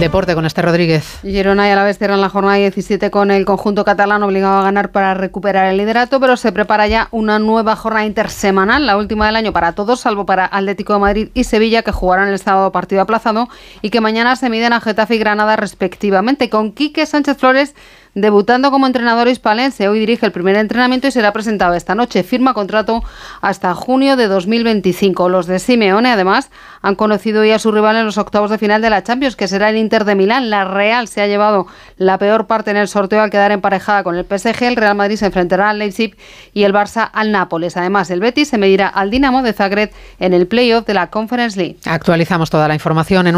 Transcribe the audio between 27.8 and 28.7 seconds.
en los octavos de